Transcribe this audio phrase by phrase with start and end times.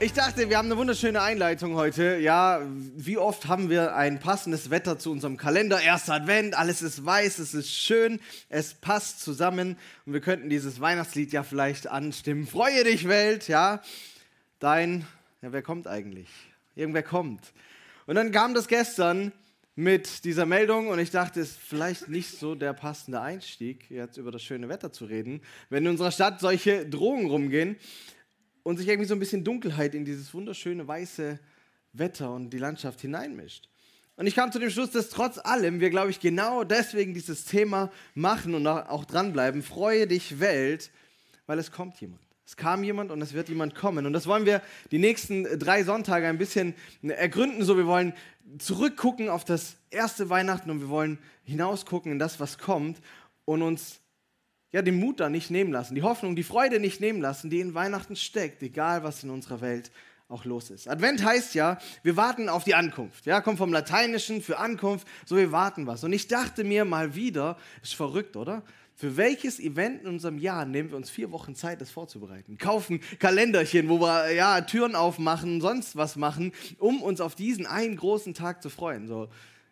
[0.00, 2.16] Ich dachte, wir haben eine wunderschöne Einleitung heute.
[2.16, 2.62] Ja,
[2.96, 5.80] wie oft haben wir ein passendes Wetter zu unserem Kalender?
[5.80, 10.80] Erster Advent, alles ist weiß, es ist schön, es passt zusammen und wir könnten dieses
[10.80, 12.46] Weihnachtslied ja vielleicht anstimmen.
[12.46, 13.82] Freue dich, Welt, ja.
[14.58, 15.06] Dein,
[15.42, 16.28] ja, wer kommt eigentlich?
[16.74, 17.52] Irgendwer kommt.
[18.06, 19.32] Und dann kam das gestern
[19.76, 24.16] mit dieser Meldung und ich dachte, es ist vielleicht nicht so der passende Einstieg, jetzt
[24.16, 27.76] über das schöne Wetter zu reden, wenn in unserer Stadt solche Drohungen rumgehen
[28.64, 31.38] und sich irgendwie so ein bisschen Dunkelheit in dieses wunderschöne weiße
[31.92, 33.68] Wetter und die Landschaft hineinmischt.
[34.16, 37.44] Und ich kam zu dem Schluss, dass trotz allem wir, glaube ich, genau deswegen dieses
[37.44, 39.62] Thema machen und auch dranbleiben.
[39.62, 40.90] Freue dich, Welt,
[41.46, 42.20] weil es kommt jemand.
[42.46, 44.06] Es kam jemand und es wird jemand kommen.
[44.06, 47.64] Und das wollen wir die nächsten drei Sonntage ein bisschen ergründen.
[47.64, 48.12] So, wir wollen
[48.58, 53.00] zurückgucken auf das erste Weihnachten und wir wollen hinausgucken in das, was kommt
[53.44, 54.00] und uns
[54.74, 57.60] ja, den Mut da nicht nehmen lassen, die Hoffnung, die Freude nicht nehmen lassen, die
[57.60, 59.92] in Weihnachten steckt, egal was in unserer Welt
[60.28, 60.88] auch los ist.
[60.88, 63.24] Advent heißt ja, wir warten auf die Ankunft.
[63.24, 66.02] Ja, kommt vom Lateinischen für Ankunft, so wir warten was.
[66.02, 68.64] Und ich dachte mir mal wieder, ist verrückt, oder?
[68.96, 72.58] Für welches Event in unserem Jahr nehmen wir uns vier Wochen Zeit, das vorzubereiten?
[72.58, 76.50] Kaufen Kalenderchen, wo wir ja Türen aufmachen, sonst was machen,
[76.80, 79.06] um uns auf diesen einen großen Tag zu freuen.
[79.06, 79.28] So,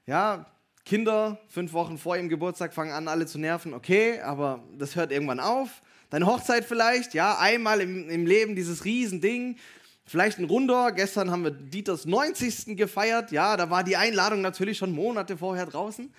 [0.06, 0.46] ja,
[0.84, 3.74] Kinder fünf Wochen vor ihrem Geburtstag fangen an, alle zu nerven.
[3.74, 5.82] Okay, aber das hört irgendwann auf.
[6.10, 9.56] Deine Hochzeit vielleicht, ja, einmal im, im Leben dieses Riesending.
[10.04, 10.92] Vielleicht ein Runder.
[10.92, 12.76] Gestern haben wir Dieters 90.
[12.76, 13.30] gefeiert.
[13.30, 16.12] Ja, da war die Einladung natürlich schon Monate vorher draußen.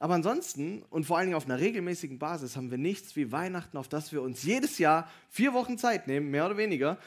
[0.00, 3.76] Aber ansonsten und vor allen Dingen auf einer regelmäßigen Basis haben wir nichts wie Weihnachten,
[3.76, 6.98] auf das wir uns jedes Jahr vier Wochen Zeit nehmen, mehr oder weniger,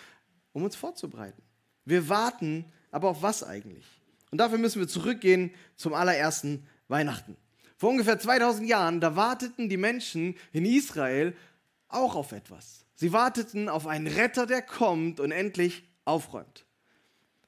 [0.51, 1.41] um uns vorzubereiten.
[1.85, 3.85] Wir warten, aber auf was eigentlich?
[4.29, 7.35] Und dafür müssen wir zurückgehen zum allerersten Weihnachten.
[7.78, 11.35] Vor ungefähr 2000 Jahren, da warteten die Menschen in Israel
[11.88, 12.85] auch auf etwas.
[12.94, 16.66] Sie warteten auf einen Retter, der kommt und endlich aufräumt.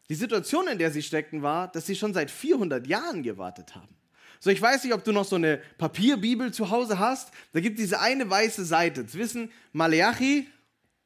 [0.09, 3.95] Die Situation, in der sie steckten, war, dass sie schon seit 400 Jahren gewartet haben.
[4.39, 7.31] So, ich weiß nicht, ob du noch so eine Papierbibel zu Hause hast.
[7.53, 10.47] Da gibt es diese eine weiße Seite zwischen Maleachi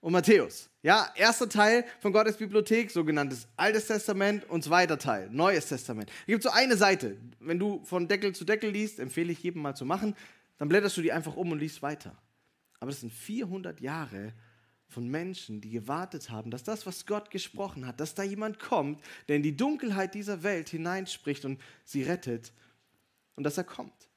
[0.02, 0.70] und Matthäus.
[0.84, 6.10] Ja, erster Teil von Gottes Bibliothek, sogenanntes Altes Testament und zweiter Teil, Neues Testament.
[6.22, 7.18] Es gibt so eine Seite.
[7.40, 10.16] Wenn du von Deckel zu Deckel liest, empfehle ich jedem mal zu machen,
[10.58, 12.16] dann blätterst du die einfach um und liest weiter.
[12.80, 14.34] Aber das sind 400 Jahre
[14.88, 19.02] von Menschen, die gewartet haben, dass das, was Gott gesprochen hat, dass da jemand kommt,
[19.28, 22.54] der in die Dunkelheit dieser Welt hineinspricht und sie rettet
[23.36, 24.08] und dass er kommt.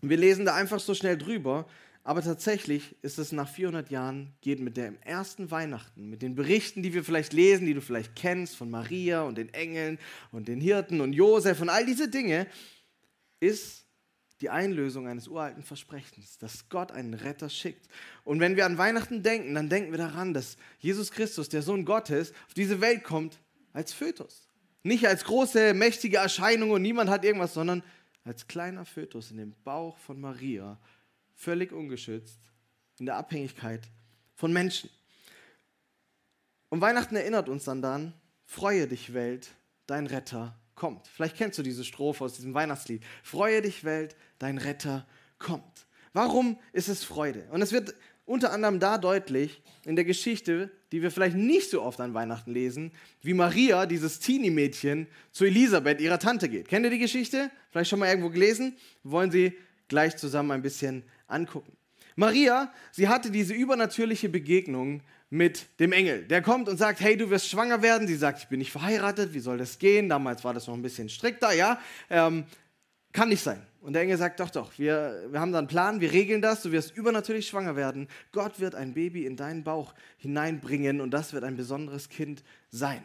[0.00, 1.66] Und wir lesen da einfach so schnell drüber,
[2.06, 6.80] aber tatsächlich ist es nach 400 Jahren, geht mit dem ersten Weihnachten, mit den Berichten,
[6.84, 9.98] die wir vielleicht lesen, die du vielleicht kennst, von Maria und den Engeln
[10.30, 12.46] und den Hirten und Josef und all diese Dinge,
[13.40, 13.86] ist
[14.40, 17.88] die Einlösung eines uralten Versprechens, dass Gott einen Retter schickt.
[18.22, 21.84] Und wenn wir an Weihnachten denken, dann denken wir daran, dass Jesus Christus, der Sohn
[21.84, 23.40] Gottes, auf diese Welt kommt
[23.72, 24.46] als Fötus.
[24.84, 27.82] Nicht als große, mächtige Erscheinung und niemand hat irgendwas, sondern
[28.22, 30.78] als kleiner Fötus in dem Bauch von Maria
[31.36, 32.40] völlig ungeschützt,
[32.98, 33.82] in der Abhängigkeit
[34.34, 34.90] von Menschen.
[36.68, 38.12] Und Weihnachten erinnert uns dann daran,
[38.44, 39.50] freue dich Welt,
[39.86, 41.06] dein Retter kommt.
[41.06, 43.02] Vielleicht kennst du diese Strophe aus diesem Weihnachtslied.
[43.22, 45.06] Freue dich Welt, dein Retter
[45.38, 45.86] kommt.
[46.12, 47.46] Warum ist es Freude?
[47.50, 51.82] Und es wird unter anderem da deutlich in der Geschichte, die wir vielleicht nicht so
[51.82, 52.92] oft an Weihnachten lesen,
[53.22, 56.68] wie Maria, dieses Teenie-Mädchen, zu Elisabeth, ihrer Tante geht.
[56.68, 57.50] Kennt ihr die Geschichte?
[57.70, 58.76] Vielleicht schon mal irgendwo gelesen?
[59.04, 59.56] Wollen sie
[59.88, 61.76] gleich zusammen ein bisschen angucken.
[62.14, 66.24] Maria, sie hatte diese übernatürliche Begegnung mit dem Engel.
[66.24, 68.08] Der kommt und sagt, hey, du wirst schwanger werden.
[68.08, 70.08] Sie sagt, ich bin nicht verheiratet, wie soll das gehen?
[70.08, 71.78] Damals war das noch ein bisschen strikter, ja.
[72.08, 72.44] Ähm,
[73.12, 73.60] kann nicht sein.
[73.80, 76.62] Und der Engel sagt, doch, doch, wir, wir haben da einen Plan, wir regeln das,
[76.62, 78.08] du wirst übernatürlich schwanger werden.
[78.32, 83.02] Gott wird ein Baby in deinen Bauch hineinbringen und das wird ein besonderes Kind sein.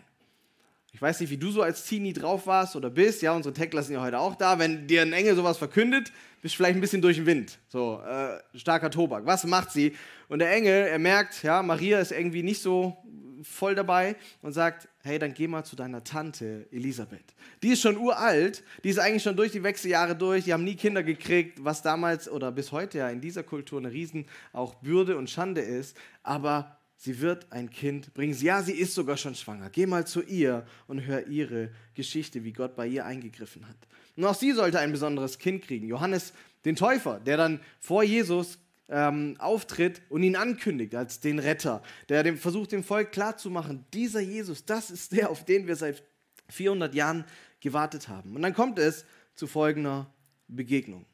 [0.94, 3.22] Ich weiß nicht, wie du so als Teenie drauf warst oder bist.
[3.22, 4.60] Ja, unsere Techler sind ja heute auch da.
[4.60, 6.12] Wenn dir ein Engel sowas verkündet,
[6.42, 7.60] bist du vielleicht ein bisschen durch den Wind.
[7.70, 9.26] So, äh, starker Tobak.
[9.26, 9.96] Was macht sie?
[10.28, 12.98] Und der Engel, er merkt, ja, Maria ist irgendwie nicht so
[13.44, 17.34] voll dabei und sagt, hey, dann geh mal zu deiner Tante Elisabeth.
[17.64, 20.76] Die ist schon uralt, die ist eigentlich schon durch die Wechseljahre durch, die haben nie
[20.76, 25.18] Kinder gekriegt, was damals oder bis heute ja in dieser Kultur eine riesen auch Bürde
[25.18, 28.38] und Schande ist, aber sie wird ein Kind bringen.
[28.39, 29.71] Ja, sie ist sogar schon schwanger.
[29.71, 33.75] Geh mal zu ihr und hör ihre Geschichte, wie Gott bei ihr eingegriffen hat.
[34.15, 35.88] Und auch sie sollte ein besonderes Kind kriegen.
[35.88, 36.31] Johannes
[36.63, 42.21] den Täufer, der dann vor Jesus ähm, auftritt und ihn ankündigt als den Retter, der
[42.21, 46.03] dem, versucht, dem Volk klarzumachen, dieser Jesus, das ist der, auf den wir seit
[46.50, 47.25] 400 Jahren
[47.62, 48.36] gewartet haben.
[48.36, 50.13] Und dann kommt es zu folgender
[50.48, 51.07] Begegnung.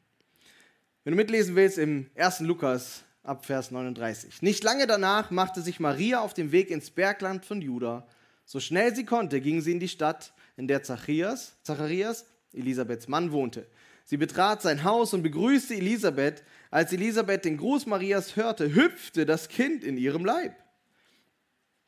[1.04, 2.40] Wenn du mitlesen willst, im 1.
[2.40, 4.42] Lukas ab Vers 39.
[4.42, 8.06] Nicht lange danach machte sich Maria auf den Weg ins Bergland von Juda.
[8.44, 13.32] So schnell sie konnte, ging sie in die Stadt, in der Zacharias, Zacharias Elisabeths Mann,
[13.32, 13.66] wohnte.
[14.04, 16.42] Sie betrat sein Haus und begrüßte Elisabeth.
[16.70, 20.54] Als Elisabeth den Gruß Marias hörte, hüpfte das Kind in ihrem Leib.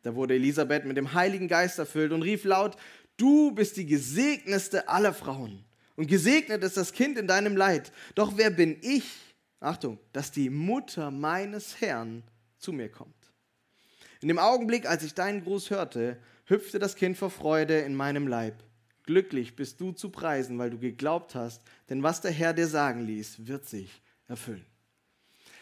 [0.02, 2.76] Da wurde Elisabeth mit dem Heiligen Geist erfüllt und rief laut,
[3.16, 5.64] du bist die gesegnetste aller Frauen
[5.96, 7.92] und gesegnet ist das Kind in deinem Leid.
[8.14, 9.04] Doch wer bin ich,
[9.60, 12.22] Achtung, dass die Mutter meines Herrn
[12.58, 13.14] zu mir kommt?
[14.22, 18.26] In dem Augenblick, als ich deinen Gruß hörte, hüpfte das Kind vor Freude in meinem
[18.26, 18.62] Leib.
[19.04, 23.06] Glücklich bist du zu preisen, weil du geglaubt hast, denn was der Herr dir sagen
[23.06, 24.64] ließ, wird sich erfüllen.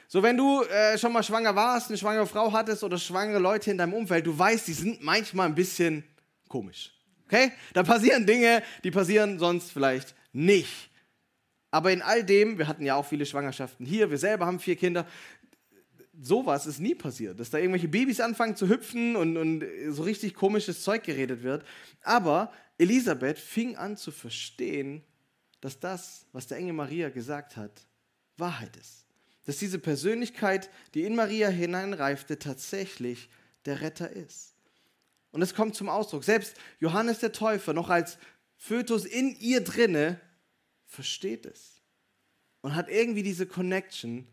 [0.07, 3.71] So, wenn du äh, schon mal schwanger warst, eine schwangere Frau hattest oder schwangere Leute
[3.71, 6.03] in deinem Umfeld, du weißt, die sind manchmal ein bisschen
[6.49, 6.93] komisch.
[7.27, 7.53] Okay?
[7.75, 10.88] Da passieren Dinge, die passieren sonst vielleicht nicht.
[11.71, 14.77] Aber in all dem, wir hatten ja auch viele Schwangerschaften hier, wir selber haben vier
[14.77, 15.07] Kinder,
[16.21, 20.35] sowas ist nie passiert, dass da irgendwelche Babys anfangen zu hüpfen und, und so richtig
[20.35, 21.65] komisches Zeug geredet wird.
[22.03, 25.03] Aber Elisabeth fing an zu verstehen,
[25.61, 27.87] dass das, was der Engel Maria gesagt hat,
[28.37, 29.07] Wahrheit ist.
[29.45, 33.29] Dass diese Persönlichkeit, die in Maria hineinreifte, tatsächlich
[33.65, 34.55] der Retter ist.
[35.31, 36.25] Und es kommt zum Ausdruck.
[36.25, 38.19] Selbst Johannes der Täufer, noch als
[38.57, 40.21] Fötus in ihr drinne,
[40.89, 41.81] versteht es.
[42.61, 44.27] Und hat irgendwie diese Connection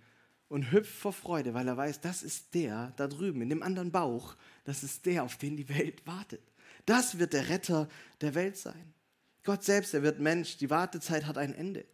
[0.47, 3.91] und hüpft vor Freude, weil er weiß, das ist der da drüben, in dem anderen
[3.91, 6.41] Bauch, das ist der, auf den die Welt wartet.
[6.87, 7.87] Das wird der Retter
[8.21, 8.93] der Welt sein.
[9.43, 11.85] Gott selbst, er wird Mensch, die Wartezeit hat ein Ende.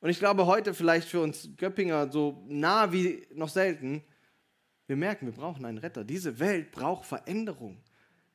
[0.00, 4.02] Und ich glaube, heute vielleicht für uns Göppinger so nah wie noch selten,
[4.86, 6.04] wir merken, wir brauchen einen Retter.
[6.04, 7.80] Diese Welt braucht Veränderung.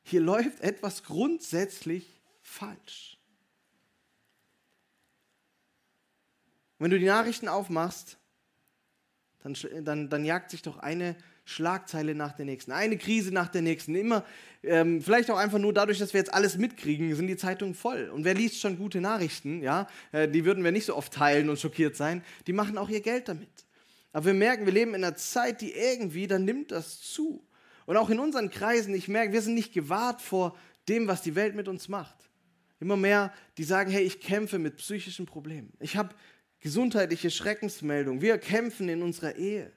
[0.02, 3.19] Hier läuft etwas grundsätzlich falsch.
[6.80, 8.18] Wenn du die Nachrichten aufmachst,
[9.42, 13.62] dann, dann, dann jagt sich doch eine Schlagzeile nach der nächsten, eine Krise nach der
[13.62, 13.94] nächsten.
[13.94, 14.24] Immer,
[14.62, 18.08] ähm, vielleicht auch einfach nur dadurch, dass wir jetzt alles mitkriegen, sind die Zeitungen voll.
[18.10, 21.48] Und wer liest schon gute Nachrichten, ja, äh, die würden wir nicht so oft teilen
[21.48, 23.48] und schockiert sein, die machen auch ihr Geld damit.
[24.12, 27.46] Aber wir merken, wir leben in einer Zeit, die irgendwie, dann nimmt das zu.
[27.86, 30.56] Und auch in unseren Kreisen, ich merke, wir sind nicht gewahrt vor
[30.88, 32.16] dem, was die Welt mit uns macht.
[32.80, 35.72] Immer mehr, die sagen, hey, ich kämpfe mit psychischen Problemen.
[35.80, 36.14] Ich habe
[36.60, 38.20] gesundheitliche Schreckensmeldungen.
[38.20, 39.72] Wir kämpfen in unserer Ehe.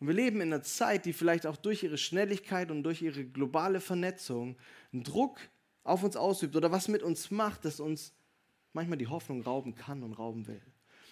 [0.00, 3.24] Und wir leben in einer Zeit, die vielleicht auch durch ihre Schnelligkeit und durch ihre
[3.24, 4.56] globale Vernetzung
[4.92, 5.38] einen Druck
[5.84, 8.12] auf uns ausübt oder was mit uns macht, das uns
[8.72, 10.60] manchmal die Hoffnung rauben kann und rauben will.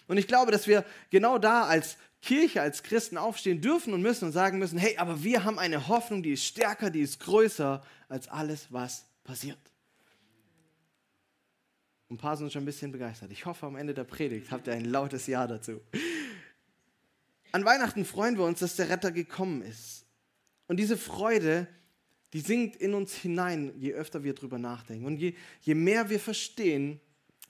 [0.07, 4.25] Und ich glaube, dass wir genau da als Kirche, als Christen aufstehen dürfen und müssen
[4.25, 7.81] und sagen müssen, hey, aber wir haben eine Hoffnung, die ist stärker, die ist größer
[8.09, 9.70] als alles, was passiert.
[12.11, 13.31] Ein paar sind schon ein bisschen begeistert.
[13.31, 15.79] Ich hoffe, am Ende der Predigt habt ihr ein lautes Ja dazu.
[17.53, 20.05] An Weihnachten freuen wir uns, dass der Retter gekommen ist.
[20.67, 21.67] Und diese Freude,
[22.33, 25.05] die sinkt in uns hinein, je öfter wir darüber nachdenken.
[25.05, 26.99] Und je, je mehr wir verstehen,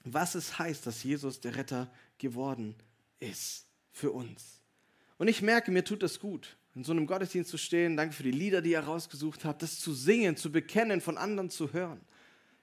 [0.04, 2.76] was es heißt, dass Jesus der Retter geworden
[3.20, 4.62] ist für uns.
[5.18, 7.98] Und ich merke, mir tut das gut, in so einem Gottesdienst zu stehen.
[7.98, 11.50] Danke für die Lieder, die ihr rausgesucht habt, das zu singen, zu bekennen, von anderen
[11.50, 12.02] zu hören.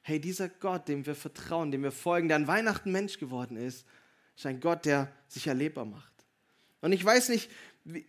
[0.08, 3.84] Hey, dieser Gott, dem wir vertrauen, dem wir folgen, der an Weihnachten Mensch geworden ist,
[4.38, 6.14] ist ein Gott, der sich erlebbar macht.
[6.80, 7.50] Und ich weiß nicht,
[7.84, 8.06] wie,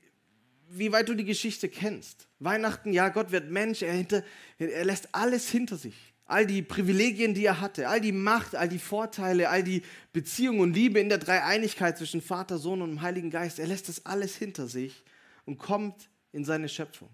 [0.69, 2.29] wie weit du die Geschichte kennst.
[2.39, 4.23] Weihnachten, ja, Gott wird Mensch, er, hinter,
[4.59, 6.13] er lässt alles hinter sich.
[6.23, 10.61] All die Privilegien, die er hatte, all die Macht, all die Vorteile, all die Beziehung
[10.61, 14.05] und Liebe in der Dreieinigkeit zwischen Vater, Sohn und dem Heiligen Geist, er lässt das
[14.05, 15.03] alles hinter sich
[15.43, 17.09] und kommt in seine Schöpfung.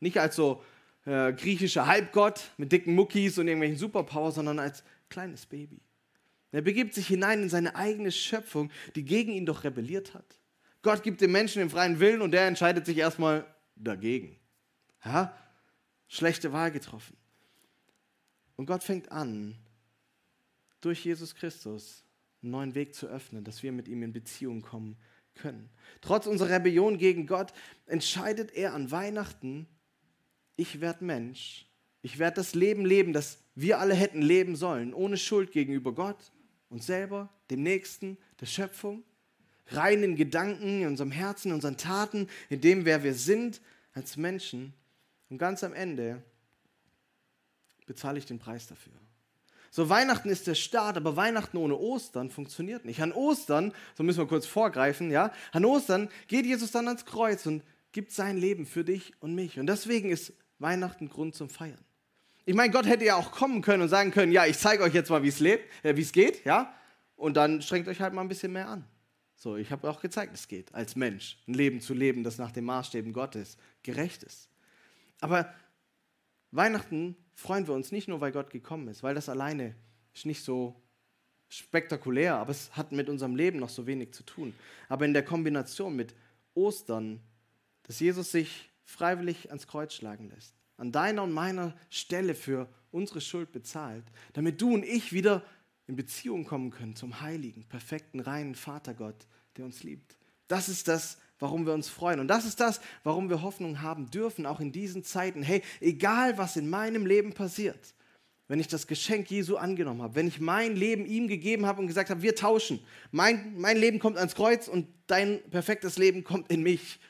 [0.00, 0.64] Nicht als so
[1.06, 5.80] äh, griechischer Halbgott mit dicken Muckis und irgendwelchen Superpowers, sondern als kleines Baby.
[6.52, 10.38] Er begibt sich hinein in seine eigene Schöpfung, die gegen ihn doch rebelliert hat.
[10.82, 14.36] Gott gibt dem Menschen den freien Willen und der entscheidet sich erstmal dagegen.
[15.04, 15.36] Ja?
[16.08, 17.16] Schlechte Wahl getroffen.
[18.56, 19.56] Und Gott fängt an,
[20.80, 22.04] durch Jesus Christus
[22.42, 24.96] einen neuen Weg zu öffnen, dass wir mit ihm in Beziehung kommen
[25.34, 25.70] können.
[26.00, 27.52] Trotz unserer Rebellion gegen Gott
[27.86, 29.66] entscheidet er an Weihnachten,
[30.56, 31.66] ich werde Mensch,
[32.02, 36.32] ich werde das Leben leben, das wir alle hätten leben sollen, ohne Schuld gegenüber Gott,
[36.68, 39.02] uns selber, dem Nächsten, der Schöpfung
[39.68, 43.60] rein in Gedanken, in unserem Herzen, in unseren Taten, in dem, wer wir sind,
[43.92, 44.72] als Menschen
[45.28, 46.22] und ganz am Ende
[47.86, 48.92] bezahle ich den Preis dafür.
[49.72, 53.00] So, Weihnachten ist der Start, aber Weihnachten ohne Ostern funktioniert nicht.
[53.00, 57.46] An Ostern, so müssen wir kurz vorgreifen, ja, an Ostern geht Jesus dann ans Kreuz
[57.46, 59.58] und gibt sein Leben für dich und mich.
[59.58, 61.84] Und deswegen ist Weihnachten Grund zum Feiern.
[62.46, 64.94] Ich meine, Gott hätte ja auch kommen können und sagen können, ja, ich zeige euch
[64.94, 66.74] jetzt mal, wie es lebt, äh, wie es geht, ja,
[67.16, 68.84] und dann strengt euch halt mal ein bisschen mehr an.
[69.36, 72.50] So, ich habe auch gezeigt, es geht, als Mensch, ein Leben zu leben, das nach
[72.50, 74.48] den Maßstäben Gottes gerecht ist.
[75.20, 75.52] Aber
[76.50, 79.74] Weihnachten freuen wir uns nicht nur, weil Gott gekommen ist, weil das alleine
[80.14, 80.80] ist nicht so
[81.48, 84.54] spektakulär, aber es hat mit unserem Leben noch so wenig zu tun.
[84.88, 86.14] Aber in der Kombination mit
[86.54, 87.20] Ostern,
[87.90, 93.20] dass Jesus sich freiwillig ans Kreuz schlagen lässt, an deiner und meiner Stelle für unsere
[93.20, 95.42] Schuld bezahlt, damit du und ich wieder
[95.88, 100.16] in Beziehung kommen können zum heiligen, perfekten, reinen Vatergott, der uns liebt.
[100.46, 102.20] Das ist das, warum wir uns freuen.
[102.20, 105.42] Und das ist das, warum wir Hoffnung haben dürfen, auch in diesen Zeiten.
[105.42, 107.96] Hey, egal was in meinem Leben passiert,
[108.46, 111.88] wenn ich das Geschenk Jesu angenommen habe, wenn ich mein Leben ihm gegeben habe und
[111.88, 112.78] gesagt habe, wir tauschen,
[113.10, 117.00] mein, mein Leben kommt ans Kreuz und dein perfektes Leben kommt in mich.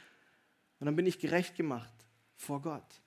[0.80, 1.92] Und dann bin ich gerecht gemacht
[2.36, 3.02] vor Gott.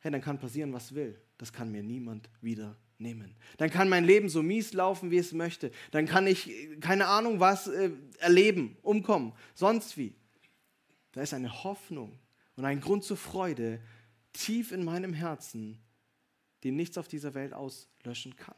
[0.00, 1.20] Hey, dann kann passieren, was will.
[1.38, 3.36] Das kann mir niemand wieder nehmen.
[3.58, 5.70] Dann kann mein Leben so mies laufen, wie es möchte.
[5.90, 6.50] Dann kann ich,
[6.80, 10.14] keine Ahnung was, äh, erleben, umkommen, sonst wie.
[11.12, 12.18] Da ist eine Hoffnung
[12.56, 13.80] und ein Grund zur Freude
[14.32, 15.78] tief in meinem Herzen,
[16.64, 18.54] den nichts auf dieser Welt auslöschen kann.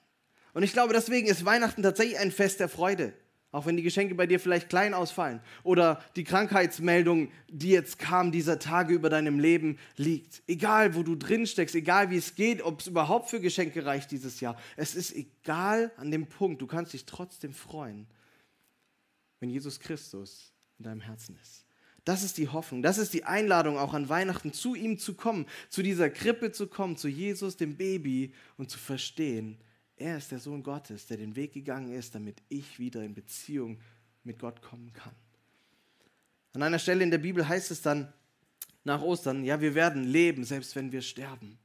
[0.53, 3.13] Und ich glaube, deswegen ist Weihnachten tatsächlich ein Fest der Freude.
[3.55, 8.33] Auch wenn die Geschenke bei dir vielleicht klein ausfallen oder die Krankheitsmeldung, die jetzt kam,
[8.33, 10.43] dieser Tage über deinem Leben liegt.
[10.49, 14.11] Egal, wo du drin steckst, egal wie es geht, ob es überhaupt für Geschenke reicht
[14.11, 14.59] dieses Jahr.
[14.75, 16.63] Es ist egal an dem Punkt.
[16.63, 18.09] Du kannst dich trotzdem freuen,
[19.39, 21.65] wenn Jesus Christus in deinem Herzen ist.
[22.05, 25.47] Das ist die Hoffnung, das ist die Einladung auch an Weihnachten, zu ihm zu kommen,
[25.69, 29.59] zu dieser Krippe zu kommen, zu Jesus, dem Baby und zu verstehen,
[29.97, 33.81] er ist der Sohn Gottes, der den Weg gegangen ist, damit ich wieder in Beziehung
[34.25, 35.15] mit Gott kommen kann.
[36.53, 38.13] An einer Stelle in der Bibel heißt es dann
[38.85, 41.59] nach Ostern, ja, wir werden leben, selbst wenn wir sterben.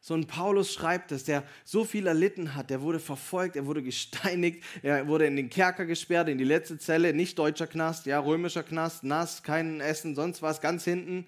[0.00, 3.82] So ein Paulus schreibt es, der so viel erlitten hat, der wurde verfolgt, er wurde
[3.82, 8.18] gesteinigt, er wurde in den Kerker gesperrt, in die letzte Zelle, nicht deutscher Knast, ja,
[8.18, 11.26] römischer Knast, nass, kein Essen, sonst was, ganz hinten.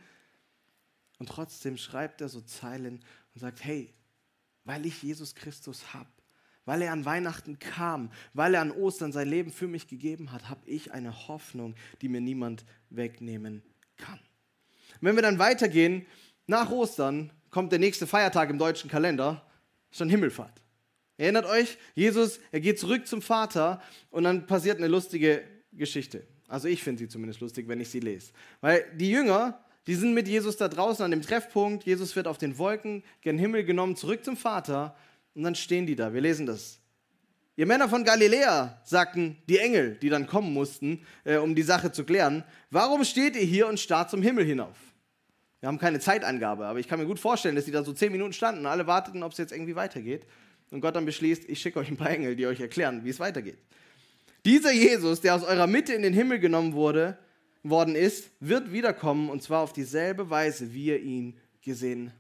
[1.19, 3.93] Und trotzdem schreibt er so Zeilen und sagt, hey,
[4.65, 6.09] weil ich Jesus Christus habe,
[6.65, 10.49] weil er an Weihnachten kam, weil er an Ostern sein Leben für mich gegeben hat,
[10.49, 13.63] habe ich eine Hoffnung, die mir niemand wegnehmen
[13.97, 14.19] kann.
[15.01, 16.07] Und wenn wir dann weitergehen,
[16.47, 19.47] nach Ostern kommt der nächste Feiertag im deutschen Kalender,
[19.97, 20.61] dann Himmelfahrt.
[21.17, 23.81] Erinnert euch, Jesus, er geht zurück zum Vater
[24.11, 26.27] und dann passiert eine lustige Geschichte.
[26.49, 28.33] Also ich finde sie zumindest lustig, wenn ich sie lese.
[28.61, 32.39] Weil die Jünger, die sind mit Jesus da draußen an dem Treffpunkt, Jesus wird auf
[32.39, 34.97] den Wolken gen Himmel genommen, zurück zum Vater
[35.35, 36.13] und dann stehen die da.
[36.13, 36.81] Wir lesen das.
[37.57, 41.93] Ihr Männer von Galiläa, sagten die Engel, die dann kommen mussten, äh, um die Sache
[41.93, 44.77] zu klären, warum steht ihr hier und starrt zum Himmel hinauf?
[45.61, 48.13] Wir haben keine Zeitangabe, aber ich kann mir gut vorstellen, dass die da so zehn
[48.13, 50.27] Minuten standen und alle warteten, ob es jetzt irgendwie weitergeht.
[50.71, 53.21] Und Gott dann beschließt, ich schicke euch ein paar Engel, die euch erklären, wie es
[53.21, 53.59] weitergeht.
[54.45, 57.17] Dieser Jesus, der aus eurer Mitte in den Himmel genommen wurde,
[57.63, 62.13] worden ist, wird wiederkommen und zwar auf dieselbe Weise, wie ihr ihn gesehen.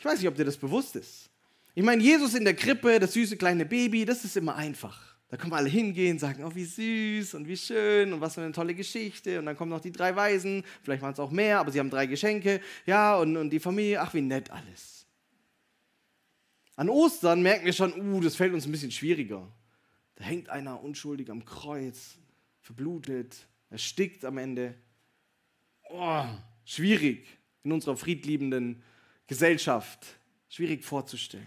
[0.00, 1.28] Ich weiß nicht, ob dir das bewusst ist.
[1.74, 5.14] Ich meine, Jesus in der Krippe, das süße kleine Baby, das ist immer einfach.
[5.28, 8.40] Da können wir alle hingehen, sagen, oh, wie süß und wie schön und was für
[8.40, 9.38] eine tolle Geschichte.
[9.38, 11.90] Und dann kommen noch die drei Weisen, vielleicht waren es auch mehr, aber sie haben
[11.90, 12.62] drei Geschenke.
[12.86, 15.04] Ja, und, und die Familie, ach, wie nett alles.
[16.76, 19.46] An Ostern merken wir schon, uh, das fällt uns ein bisschen schwieriger.
[20.14, 22.16] Da hängt einer unschuldig am Kreuz,
[22.62, 23.36] verblutet,
[23.68, 24.74] erstickt am Ende.
[25.90, 26.24] Oh,
[26.64, 27.26] schwierig
[27.64, 28.82] in unserer friedliebenden
[29.30, 30.18] Gesellschaft.
[30.48, 31.46] Schwierig vorzustellen.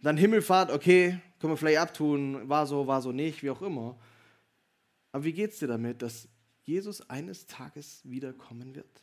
[0.00, 3.98] Dann Himmelfahrt, okay, können wir vielleicht abtun, war so, war so nicht, wie auch immer.
[5.12, 6.26] Aber wie geht es dir damit, dass
[6.64, 9.02] Jesus eines Tages wiederkommen wird?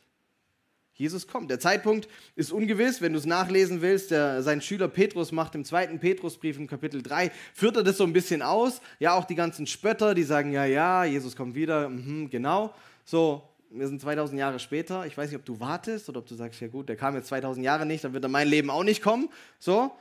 [0.94, 1.52] Jesus kommt.
[1.52, 4.10] Der Zeitpunkt ist ungewiss, wenn du es nachlesen willst.
[4.10, 8.02] Der, sein Schüler Petrus macht im zweiten Petrusbrief im Kapitel 3, führt er das so
[8.02, 8.80] ein bisschen aus.
[8.98, 12.74] Ja, auch die ganzen Spötter, die sagen, ja, ja, Jesus kommt wieder, mhm, genau.
[13.04, 15.06] So, wir sind 2000 Jahre später.
[15.06, 17.28] Ich weiß nicht, ob du wartest oder ob du sagst, ja gut, der kam jetzt
[17.28, 19.28] 2000 Jahre nicht, dann wird er mein Leben auch nicht kommen.
[19.58, 19.92] So,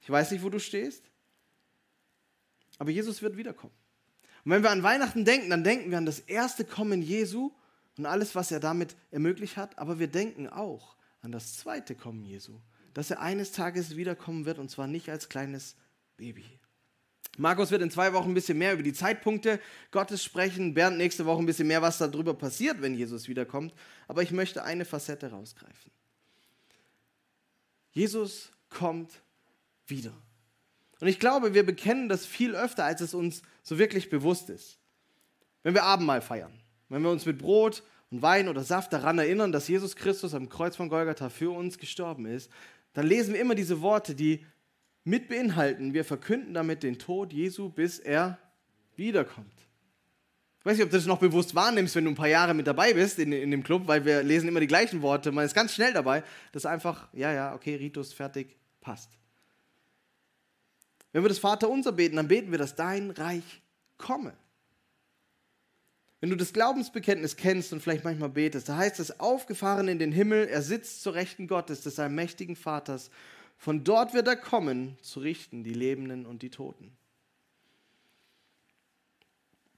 [0.00, 1.04] ich weiß nicht, wo du stehst.
[2.78, 3.74] Aber Jesus wird wiederkommen.
[4.44, 7.50] Und wenn wir an Weihnachten denken, dann denken wir an das erste Kommen Jesu
[7.98, 9.78] und alles, was er damit ermöglicht hat.
[9.78, 12.58] Aber wir denken auch an das zweite Kommen Jesu,
[12.94, 15.76] dass er eines Tages wiederkommen wird und zwar nicht als kleines
[16.16, 16.59] Baby.
[17.38, 19.60] Markus wird in zwei Wochen ein bisschen mehr über die Zeitpunkte
[19.92, 20.74] Gottes sprechen.
[20.74, 23.72] Bernd nächste Woche ein bisschen mehr, was darüber passiert, wenn Jesus wiederkommt.
[24.08, 25.90] Aber ich möchte eine Facette rausgreifen.
[27.92, 29.22] Jesus kommt
[29.86, 30.12] wieder.
[31.00, 34.78] Und ich glaube, wir bekennen das viel öfter, als es uns so wirklich bewusst ist.
[35.62, 36.52] Wenn wir Abendmahl feiern,
[36.88, 40.48] wenn wir uns mit Brot und Wein oder Saft daran erinnern, dass Jesus Christus am
[40.48, 42.50] Kreuz von Golgatha für uns gestorben ist,
[42.92, 44.44] dann lesen wir immer diese Worte, die
[45.04, 48.38] mit beinhalten, wir verkünden damit den Tod Jesu, bis er
[48.96, 49.54] wiederkommt.
[50.60, 52.66] Ich weiß nicht, ob du das noch bewusst wahrnimmst, wenn du ein paar Jahre mit
[52.66, 55.32] dabei bist in, in dem Club, weil wir lesen immer die gleichen Worte.
[55.32, 59.10] Man ist ganz schnell dabei, dass einfach, ja, ja, okay, Ritus, fertig, passt.
[61.12, 63.62] Wenn wir das Vaterunser beten, dann beten wir, dass dein Reich
[63.96, 64.34] komme.
[66.20, 70.12] Wenn du das Glaubensbekenntnis kennst und vielleicht manchmal betest, da heißt es, aufgefahren in den
[70.12, 73.10] Himmel, er sitzt zur Rechten Gottes, des allmächtigen Vaters.
[73.60, 76.96] Von dort wird er kommen, zu richten die Lebenden und die Toten.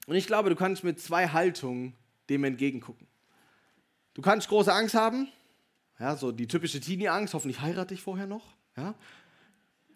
[0.07, 1.93] Und ich glaube, du kannst mit zwei Haltungen
[2.29, 3.05] dem entgegengucken.
[4.13, 5.27] Du kannst große Angst haben,
[5.99, 8.55] ja, so die typische Teenie-Angst, hoffentlich heirate ich vorher noch.
[8.77, 8.95] Ja.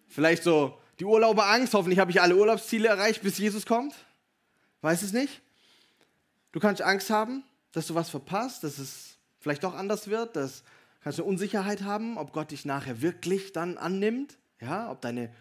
[0.06, 3.94] Vielleicht so die Urlauberangst, hoffentlich habe ich alle Urlaubsziele erreicht, bis Jesus kommt.
[4.82, 5.40] Weiß es nicht.
[6.52, 7.42] Du kannst Angst haben,
[7.72, 10.62] dass du was verpasst, dass es vielleicht doch anders wird, dass
[11.00, 14.38] kannst eine Unsicherheit haben, ob Gott dich nachher wirklich dann annimmt.
[14.60, 15.32] Ja, ob deine,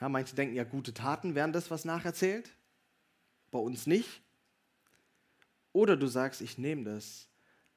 [0.00, 2.50] ja, manche denken ja, gute Taten wären das, was nacherzählt
[3.50, 4.22] bei uns nicht.
[5.72, 7.28] Oder du sagst, ich nehme das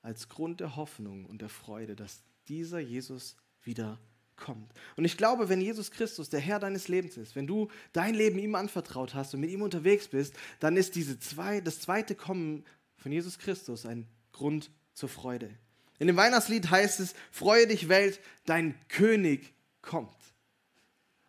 [0.01, 4.00] als Grund der Hoffnung und der Freude, dass dieser Jesus wieder
[4.38, 4.72] kommt.
[4.96, 8.39] Und ich glaube, wenn Jesus Christus der Herr deines Lebens ist, wenn du dein Leben
[8.39, 12.63] ihm anvertraut hast und mit ihm unterwegs bist, dann ist diese zwei, das zweite Kommen
[12.96, 15.50] von Jesus Christus ein Grund zur Freude.
[16.00, 20.16] In dem Weihnachtslied heißt es, freue dich Welt, dein König kommt.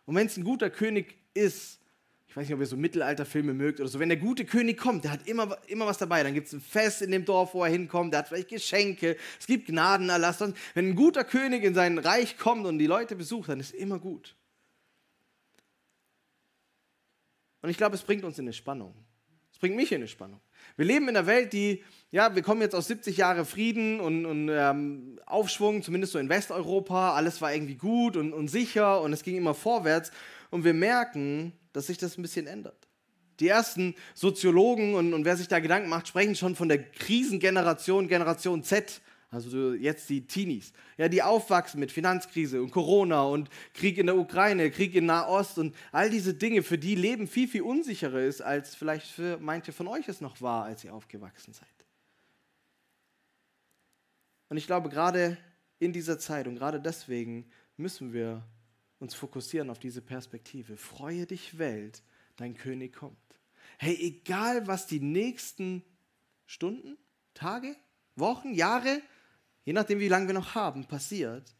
[0.05, 1.79] Und wenn es ein guter König ist,
[2.27, 5.03] ich weiß nicht, ob ihr so Mittelalterfilme mögt oder so, wenn der gute König kommt,
[5.03, 6.21] der hat immer, immer was dabei.
[6.21, 9.17] Dann gibt es ein Fest in dem Dorf, wo er hinkommt, der hat vielleicht Geschenke,
[9.39, 10.39] es gibt Gnadenerlass.
[10.39, 13.97] Wenn ein guter König in sein Reich kommt und die Leute besucht, dann ist immer
[13.97, 14.35] gut.
[17.61, 18.93] Und ich glaube, es bringt uns in eine Spannung.
[19.51, 20.39] Es bringt mich in eine Spannung.
[20.79, 24.25] Wir leben in einer Welt, die, ja, wir kommen jetzt aus 70 Jahren Frieden und,
[24.25, 27.15] und ähm, Aufschwung, zumindest so in Westeuropa.
[27.15, 30.09] Alles war irgendwie gut und, und sicher und es ging immer vorwärts.
[30.51, 32.87] Und wir merken, dass sich das ein bisschen ändert.
[33.41, 38.07] Die ersten Soziologen und, und wer sich da Gedanken macht, sprechen schon von der Krisengeneration,
[38.07, 43.99] Generation Z, also jetzt die Teenies, ja, die aufwachsen mit Finanzkrise und Corona und Krieg
[43.99, 47.61] in der Ukraine, Krieg in Nahost und all diese Dinge, für die Leben viel, viel
[47.61, 51.67] unsicherer ist, als vielleicht für manche von euch es noch war, als ihr aufgewachsen seid.
[54.49, 55.37] Und ich glaube, gerade
[55.77, 58.43] in dieser Zeit und gerade deswegen müssen wir
[58.97, 60.75] uns fokussieren auf diese Perspektive.
[60.75, 62.01] Freue dich, Welt,
[62.35, 63.17] dein König kommt.
[63.77, 65.83] Hey, egal was die nächsten
[66.47, 66.97] Stunden,
[67.35, 67.75] Tage,
[68.15, 69.01] Wochen, Jahre,
[69.69, 71.53] je nachdem, wie lange wir noch haben, passiert,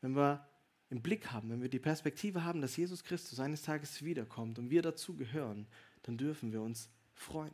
[0.00, 0.46] wenn wir
[0.88, 4.70] im Blick haben, wenn wir die Perspektive haben, dass Jesus Christus eines Tages wiederkommt und
[4.70, 5.66] wir dazu gehören,
[6.04, 7.52] dann dürfen wir uns freuen.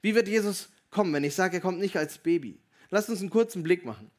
[0.00, 2.58] Wie wird Jesus kommen, wenn ich sage, er kommt nicht als Baby?
[2.88, 4.10] Lasst uns einen kurzen Blick machen.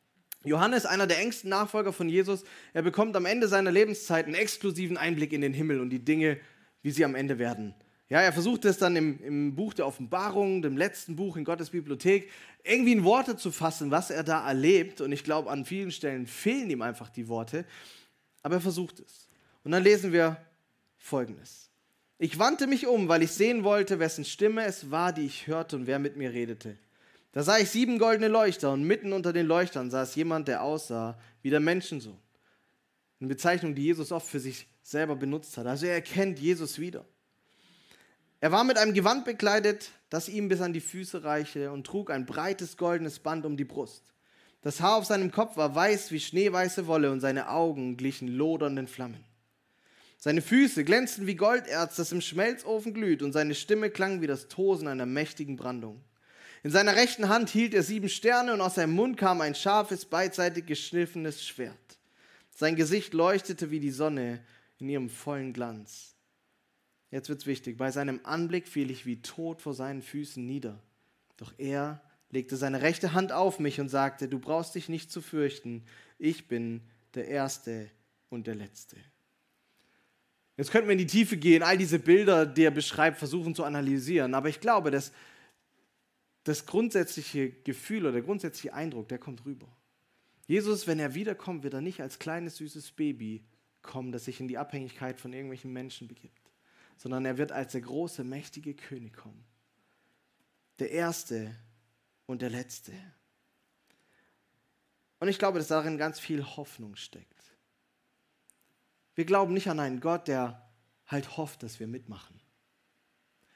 [0.43, 4.95] Johannes, einer der engsten Nachfolger von Jesus, er bekommt am Ende seiner Lebenszeit einen exklusiven
[4.95, 6.39] Einblick in den Himmel und die Dinge,
[6.83, 7.73] wie sie am Ende werden.
[8.09, 11.69] Ja, er versucht es dann im, im Buch der Offenbarung, dem letzten Buch in Gottes
[11.69, 12.31] Bibliothek,
[12.63, 14.99] irgendwie in Worte zu fassen, was er da erlebt.
[14.99, 17.65] Und ich glaube, an vielen Stellen fehlen ihm einfach die Worte.
[18.41, 19.29] Aber er versucht es.
[19.63, 20.37] Und dann lesen wir
[20.97, 21.69] Folgendes.
[22.17, 25.75] Ich wandte mich um, weil ich sehen wollte, wessen Stimme es war, die ich hörte
[25.75, 26.77] und wer mit mir redete.
[27.31, 31.17] Da sah ich sieben goldene Leuchter und mitten unter den Leuchtern saß jemand, der aussah
[31.43, 32.17] wie der Menschensohn.
[33.19, 35.67] Eine Bezeichnung, die Jesus oft für sich selber benutzt hat.
[35.67, 37.05] Also er erkennt Jesus wieder.
[38.41, 42.09] Er war mit einem Gewand bekleidet, das ihm bis an die Füße reichte und trug
[42.09, 44.03] ein breites goldenes Band um die Brust.
[44.61, 48.87] Das Haar auf seinem Kopf war weiß wie schneeweiße Wolle und seine Augen glichen lodernden
[48.87, 49.23] Flammen.
[50.17, 54.49] Seine Füße glänzten wie Golderz, das im Schmelzofen glüht, und seine Stimme klang wie das
[54.49, 56.01] Tosen einer mächtigen Brandung.
[56.61, 60.03] In seiner rechten Hand hielt er sieben Sterne und aus seinem Mund kam ein scharfes,
[60.05, 61.77] beidseitig geschliffenes Schwert.
[62.51, 64.41] Sein Gesicht leuchtete wie die Sonne
[64.77, 66.15] in ihrem vollen Glanz.
[67.11, 67.77] Jetzt wird's wichtig.
[67.77, 70.81] Bei seinem Anblick fiel ich wie tot vor seinen Füßen nieder.
[71.37, 75.21] Doch er legte seine rechte Hand auf mich und sagte: Du brauchst dich nicht zu
[75.21, 75.83] fürchten.
[76.17, 76.81] Ich bin
[77.15, 77.89] der Erste
[78.29, 78.97] und der Letzte.
[80.57, 83.63] Jetzt könnten wir in die Tiefe gehen, all diese Bilder, die er beschreibt, versuchen zu
[83.63, 84.33] analysieren.
[84.33, 85.13] Aber ich glaube, dass
[86.43, 89.67] das grundsätzliche Gefühl oder der grundsätzliche Eindruck, der kommt rüber.
[90.47, 93.43] Jesus, wenn er wiederkommt, wird er nicht als kleines süßes Baby
[93.81, 96.48] kommen, das sich in die Abhängigkeit von irgendwelchen Menschen begibt,
[96.99, 99.45] sondern er wird als der große, mächtige König kommen.
[100.79, 101.55] Der Erste
[102.25, 102.91] und der Letzte.
[105.21, 107.55] Und ich glaube, dass darin ganz viel Hoffnung steckt.
[109.15, 110.69] Wir glauben nicht an einen Gott, der
[111.07, 112.37] halt hofft, dass wir mitmachen.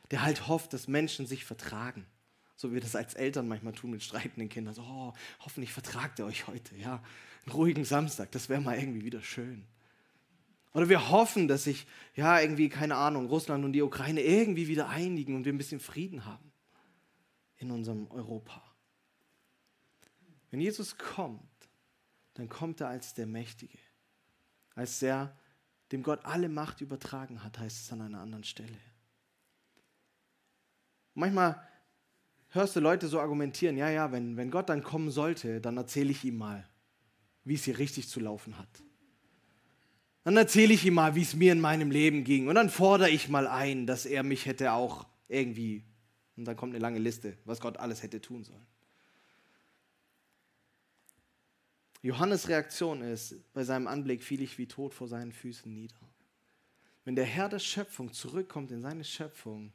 [0.10, 2.06] Der halt hofft, dass Menschen sich vertragen.
[2.56, 4.73] So wie wir das als Eltern manchmal tun mit streitenden Kindern.
[4.73, 6.77] So, oh, hoffentlich vertragt ihr euch heute.
[6.77, 7.03] Ja,
[7.45, 9.65] einen ruhigen Samstag, das wäre mal irgendwie wieder schön.
[10.73, 14.89] Oder wir hoffen, dass sich, ja, irgendwie, keine Ahnung, Russland und die Ukraine irgendwie wieder
[14.89, 16.51] einigen und wir ein bisschen Frieden haben
[17.57, 18.62] in unserem Europa.
[20.49, 21.41] Wenn Jesus kommt,
[22.33, 23.77] dann kommt er als der Mächtige,
[24.73, 25.38] als der,
[25.91, 28.77] dem Gott alle Macht übertragen hat, heißt es an einer anderen Stelle.
[31.13, 31.67] Manchmal
[32.49, 36.09] hörst du Leute so argumentieren, ja, ja, wenn, wenn Gott dann kommen sollte, dann erzähle
[36.09, 36.67] ich ihm mal,
[37.43, 38.83] wie es hier richtig zu laufen hat.
[40.23, 42.47] Dann erzähle ich ihm mal, wie es mir in meinem Leben ging.
[42.47, 45.83] Und dann fordere ich mal ein, dass er mich hätte auch irgendwie.
[46.38, 48.65] Und dann kommt eine lange Liste, was Gott alles hätte tun sollen.
[52.01, 55.95] Johannes Reaktion ist, bei seinem Anblick fiel ich wie tot vor seinen Füßen nieder.
[57.05, 59.71] Wenn der Herr der Schöpfung zurückkommt in seine Schöpfung,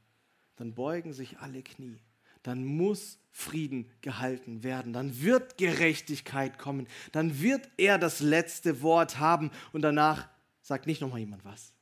[0.56, 1.98] dann beugen sich alle Knie.
[2.42, 4.92] Dann muss Frieden gehalten werden.
[4.92, 6.86] Dann wird Gerechtigkeit kommen.
[7.12, 10.28] Dann wird er das letzte Wort haben und danach
[10.68, 11.72] sagt nicht nochmal jemand was.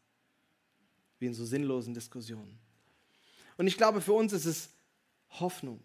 [1.19, 2.57] Wie in so sinnlosen Diskussionen.
[3.57, 4.71] Und ich glaube, für uns ist es
[5.29, 5.81] Hoffnung.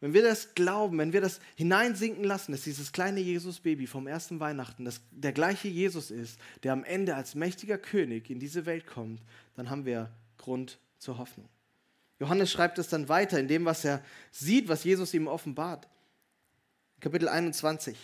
[0.00, 4.40] Wenn wir das glauben, wenn wir das hineinsinken lassen, dass dieses kleine Jesus-Baby vom ersten
[4.40, 8.88] Weihnachten das, der gleiche Jesus ist, der am Ende als mächtiger König in diese Welt
[8.88, 9.22] kommt,
[9.54, 11.48] dann haben wir Grund zur Hoffnung.
[12.18, 15.86] Johannes schreibt es dann weiter in dem, was er sieht, was Jesus ihm offenbart.
[16.98, 17.96] Kapitel 21.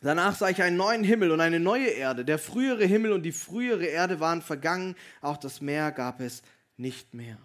[0.00, 2.24] Danach sah ich einen neuen Himmel und eine neue Erde.
[2.24, 6.42] Der frühere Himmel und die frühere Erde waren vergangen, auch das Meer gab es
[6.76, 7.38] nicht mehr.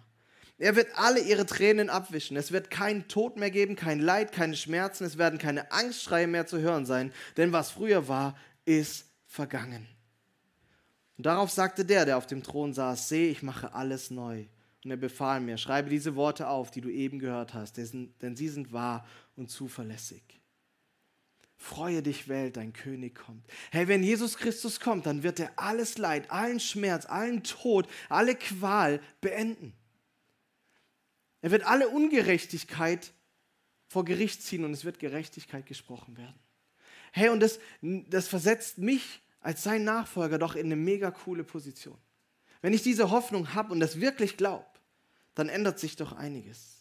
[0.58, 2.36] Er wird alle ihre Tränen abwischen.
[2.36, 5.04] Es wird keinen Tod mehr geben, kein Leid, keine Schmerzen.
[5.04, 9.88] Es werden keine Angstschreie mehr zu hören sein, denn was früher war, ist vergangen.
[11.16, 14.44] Und darauf sagte der, der auf dem Thron saß, sehe, ich mache alles neu.
[14.84, 18.48] Und er befahl mir, schreibe diese Worte auf, die du eben gehört hast, denn sie
[18.48, 20.40] sind wahr und zuverlässig.
[21.64, 23.42] Freue dich, Welt, dein König kommt.
[23.70, 28.34] Hey, wenn Jesus Christus kommt, dann wird er alles Leid, allen Schmerz, allen Tod, alle
[28.34, 29.72] Qual beenden.
[31.40, 33.14] Er wird alle Ungerechtigkeit
[33.88, 36.38] vor Gericht ziehen und es wird Gerechtigkeit gesprochen werden.
[37.12, 41.96] Hey, und das, das versetzt mich als sein Nachfolger doch in eine mega coole Position.
[42.60, 44.66] Wenn ich diese Hoffnung habe und das wirklich glaube,
[45.34, 46.73] dann ändert sich doch einiges.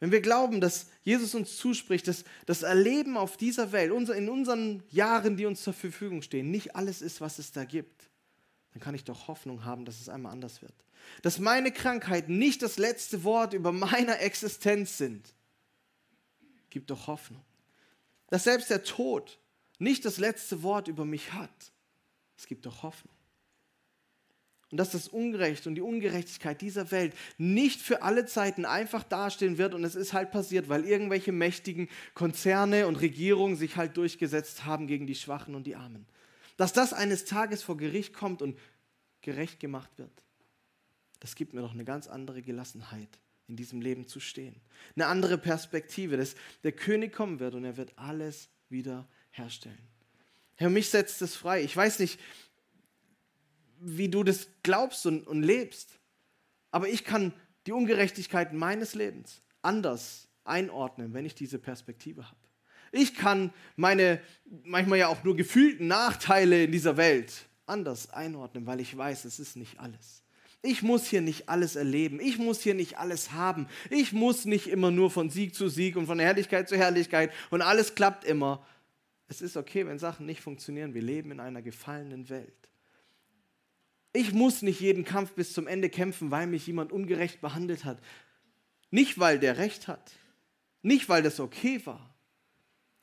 [0.00, 4.82] Wenn wir glauben, dass Jesus uns zuspricht, dass das Erleben auf dieser Welt, in unseren
[4.90, 8.08] Jahren, die uns zur Verfügung stehen, nicht alles ist, was es da gibt,
[8.72, 10.74] dann kann ich doch Hoffnung haben, dass es einmal anders wird
[11.22, 15.34] dass meine Krankheiten nicht das letzte Wort über meine Existenz sind,
[16.70, 17.44] gibt doch Hoffnung.
[18.28, 19.38] Dass selbst der Tod
[19.78, 21.72] nicht das letzte Wort über mich hat,
[22.36, 23.14] es gibt doch Hoffnung.
[24.70, 29.56] Und dass das Ungerecht und die Ungerechtigkeit dieser Welt nicht für alle Zeiten einfach dastehen
[29.56, 34.66] wird und es ist halt passiert, weil irgendwelche mächtigen Konzerne und Regierungen sich halt durchgesetzt
[34.66, 36.06] haben gegen die Schwachen und die Armen.
[36.58, 38.58] Dass das eines Tages vor Gericht kommt und
[39.22, 40.12] gerecht gemacht wird
[41.20, 43.08] das gibt mir doch eine ganz andere Gelassenheit,
[43.48, 44.54] in diesem Leben zu stehen.
[44.94, 49.88] Eine andere Perspektive, dass der König kommen wird und er wird alles wieder herstellen.
[50.56, 51.62] Herr, mich setzt es frei.
[51.62, 52.18] Ich weiß nicht,
[53.80, 55.98] wie du das glaubst und, und lebst,
[56.70, 57.32] aber ich kann
[57.66, 62.36] die Ungerechtigkeiten meines Lebens anders einordnen, wenn ich diese Perspektive habe.
[62.92, 64.20] Ich kann meine
[64.64, 69.38] manchmal ja auch nur gefühlten Nachteile in dieser Welt anders einordnen, weil ich weiß, es
[69.38, 70.22] ist nicht alles.
[70.62, 72.18] Ich muss hier nicht alles erleben.
[72.18, 73.68] Ich muss hier nicht alles haben.
[73.90, 77.62] Ich muss nicht immer nur von Sieg zu Sieg und von Herrlichkeit zu Herrlichkeit und
[77.62, 78.66] alles klappt immer.
[79.28, 80.94] Es ist okay, wenn Sachen nicht funktionieren.
[80.94, 82.67] Wir leben in einer gefallenen Welt.
[84.18, 88.00] Ich muss nicht jeden Kampf bis zum Ende kämpfen, weil mich jemand ungerecht behandelt hat.
[88.90, 90.12] Nicht, weil der Recht hat.
[90.82, 92.08] Nicht, weil das okay war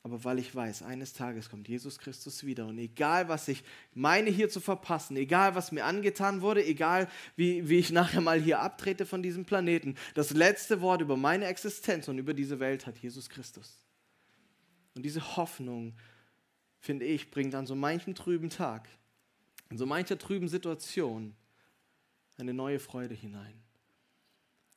[0.06, 3.64] aber weil ich weiß, eines Tages kommt Jesus Christus wieder und egal, was ich
[3.96, 8.40] meine hier zu verpassen, egal, was mir angetan wurde, egal, wie, wie ich nachher mal
[8.40, 12.86] hier abtrete von diesem Planeten, das letzte Wort über meine Existenz und über diese Welt
[12.86, 13.80] hat Jesus Christus.
[14.94, 15.96] Und diese Hoffnung,
[16.82, 18.88] finde ich, bringt an so manchem trüben Tag,
[19.70, 21.36] in so mancher trüben Situation
[22.38, 23.62] eine neue Freude hinein.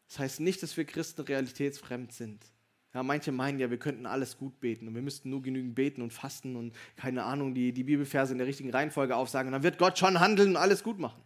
[0.08, 2.44] Das heißt nicht, dass wir Christen realitätsfremd sind.
[2.94, 6.00] Ja, manche meinen ja, wir könnten alles gut beten und wir müssten nur genügend beten
[6.00, 9.62] und fasten und keine Ahnung, die, die Bibelverse in der richtigen Reihenfolge aufsagen und dann
[9.62, 11.22] wird Gott schon handeln und alles gut machen.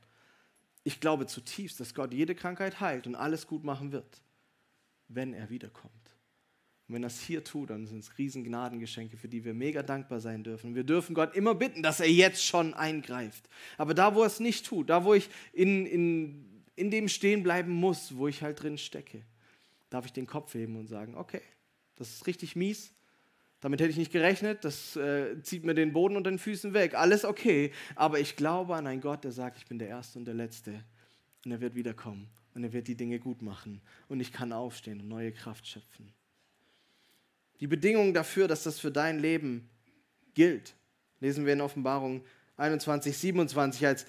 [0.83, 4.23] Ich glaube zutiefst, dass Gott jede Krankheit heilt und alles gut machen wird,
[5.07, 6.02] wenn er wiederkommt.
[6.93, 10.21] Und wenn es hier tut, dann sind es riesen Gnadengeschenke, für die wir mega dankbar
[10.21, 10.75] sein dürfen.
[10.75, 13.49] Wir dürfen Gott immer bitten, dass er jetzt schon eingreift.
[13.79, 17.43] Aber da, wo er es nicht tut, da, wo ich in, in, in dem stehen
[17.43, 19.23] bleiben muss, wo ich halt drin stecke,
[19.89, 21.41] darf ich den Kopf heben und sagen, okay,
[21.97, 22.93] das ist richtig mies,
[23.63, 26.93] damit hätte ich nicht gerechnet, das äh, zieht mir den Boden unter den Füßen weg,
[26.93, 30.27] alles okay, aber ich glaube an einen Gott, der sagt, ich bin der Erste und
[30.27, 30.85] der Letzte.
[31.47, 32.29] Und er wird wiederkommen.
[32.55, 33.81] Und er wird die Dinge gut machen.
[34.09, 36.13] Und ich kann aufstehen und neue Kraft schöpfen.
[37.61, 39.69] Die Bedingung dafür, dass das für dein Leben
[40.35, 40.75] gilt,
[41.21, 42.25] lesen wir in Offenbarung
[42.57, 44.07] 21, 27, als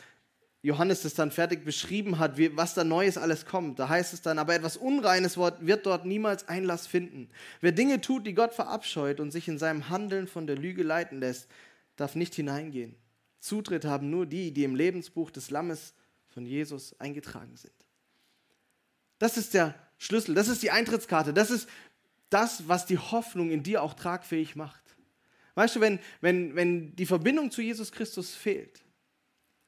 [0.63, 3.79] Johannes das dann fertig beschrieben hat, wie, was da Neues alles kommt.
[3.79, 7.29] Da heißt es dann, aber etwas Unreines wird dort niemals Einlass finden.
[7.60, 11.19] Wer Dinge tut, die Gott verabscheut und sich in seinem Handeln von der Lüge leiten
[11.19, 11.49] lässt,
[11.97, 12.95] darf nicht hineingehen.
[13.39, 15.93] Zutritt haben nur die, die im Lebensbuch des Lammes
[16.29, 17.73] von Jesus eingetragen sind.
[19.19, 21.67] Das ist der Schlüssel, das ist die Eintrittskarte, das ist
[22.34, 24.82] das, was die Hoffnung in dir auch tragfähig macht.
[25.56, 28.84] Weißt du, wenn, wenn, wenn die Verbindung zu Jesus Christus fehlt,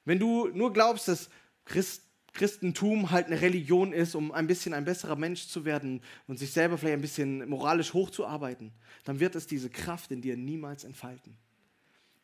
[0.04, 1.30] wenn du nur glaubst, dass
[1.63, 6.38] Christ, Christentum halt eine Religion ist, um ein bisschen ein besserer Mensch zu werden und
[6.38, 8.71] sich selber vielleicht ein bisschen moralisch hochzuarbeiten,
[9.04, 11.38] dann wird es diese Kraft in dir niemals entfalten.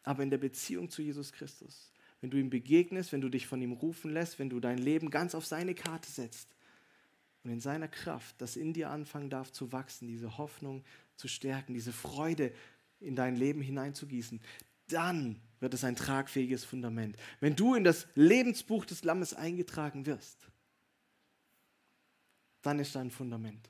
[0.03, 3.61] Aber in der Beziehung zu Jesus Christus, wenn du ihm begegnest, wenn du dich von
[3.61, 6.49] ihm rufen lässt, wenn du dein Leben ganz auf seine Karte setzt
[7.43, 10.83] und in seiner Kraft, das in dir anfangen darf zu wachsen, diese Hoffnung
[11.15, 12.51] zu stärken, diese Freude
[12.99, 14.39] in dein Leben hineinzugießen,
[14.87, 17.17] dann wird es ein tragfähiges Fundament.
[17.39, 20.47] Wenn du in das Lebensbuch des Lammes eingetragen wirst,
[22.61, 23.69] dann ist dein Fundament.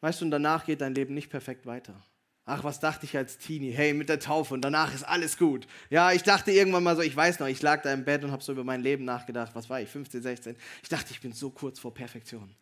[0.00, 2.00] Weißt du, und danach geht dein Leben nicht perfekt weiter.
[2.44, 3.72] Ach, was dachte ich als Teenie?
[3.72, 5.66] Hey, mit der Taufe und danach ist alles gut.
[5.90, 8.30] Ja, ich dachte irgendwann mal so, ich weiß noch, ich lag da im Bett und
[8.30, 9.54] habe so über mein Leben nachgedacht.
[9.54, 10.56] Was war ich, 15, 16?
[10.82, 12.54] Ich dachte, ich bin so kurz vor Perfektion.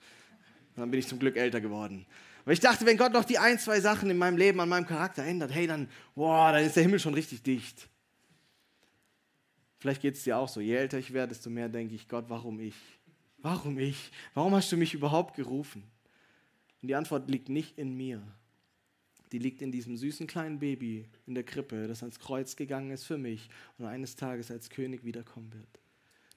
[0.76, 2.06] Und dann bin ich zum Glück älter geworden.
[2.44, 4.86] Aber ich dachte, wenn Gott noch die ein, zwei Sachen in meinem Leben, an meinem
[4.86, 7.88] Charakter ändert, hey, dann, boah, dann ist der Himmel schon richtig dicht.
[9.78, 10.60] Vielleicht geht es dir auch so.
[10.60, 12.76] Je älter ich werde, desto mehr denke ich, Gott, warum ich?
[13.38, 14.12] Warum ich?
[14.34, 15.82] Warum hast du mich überhaupt gerufen?
[16.82, 18.22] Und die Antwort liegt nicht in mir.
[19.32, 23.04] Die liegt in diesem süßen kleinen Baby in der Krippe, das ans Kreuz gegangen ist
[23.04, 25.80] für mich und eines Tages als König wiederkommen wird.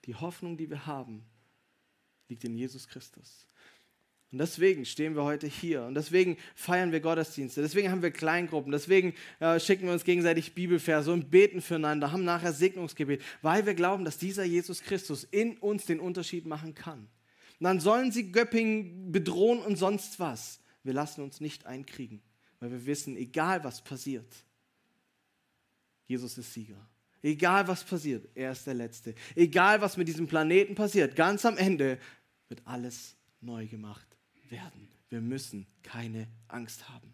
[0.05, 1.23] Die Hoffnung, die wir haben,
[2.29, 3.45] liegt in Jesus Christus.
[4.31, 8.71] Und deswegen stehen wir heute hier und deswegen feiern wir Gottesdienste, deswegen haben wir Kleingruppen,
[8.71, 13.73] deswegen äh, schicken wir uns gegenseitig Bibelverse und beten füreinander, haben nachher Segnungsgebet, weil wir
[13.73, 16.99] glauben, dass dieser Jesus Christus in uns den Unterschied machen kann.
[17.59, 20.61] Und dann sollen sie Göpping bedrohen und sonst was.
[20.83, 22.21] Wir lassen uns nicht einkriegen,
[22.59, 24.31] weil wir wissen, egal was passiert,
[26.05, 26.87] Jesus ist Sieger.
[27.23, 29.15] Egal was passiert, er ist der Letzte.
[29.35, 31.97] Egal was mit diesem Planeten passiert, ganz am Ende
[32.47, 34.08] wird alles neu gemacht
[34.51, 34.89] werden.
[35.09, 37.13] Wir müssen keine Angst haben.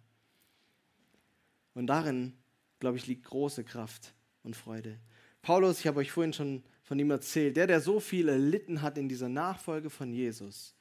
[1.74, 2.34] Und darin,
[2.80, 4.98] glaube ich, liegt große Kraft und Freude.
[5.42, 8.98] Paulus, ich habe euch vorhin schon von ihm erzählt, der, der so viel erlitten hat
[8.98, 10.76] in dieser Nachfolge von Jesus,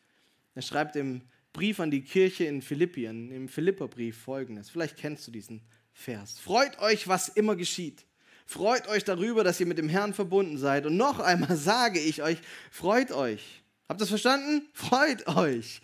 [0.55, 4.71] er schreibt im Brief an die Kirche in Philippien, im Philipperbrief folgendes.
[4.71, 5.63] Vielleicht kennst du diesen
[5.93, 6.39] Vers.
[6.39, 8.05] Freut euch, was immer geschieht.
[8.47, 10.87] Freut euch darüber, dass ihr mit dem Herrn verbunden seid.
[10.87, 12.39] Und noch einmal sage ich euch,
[12.71, 13.63] freut euch.
[13.89, 14.69] Habt ihr das verstanden?
[14.73, 15.81] Freut euch.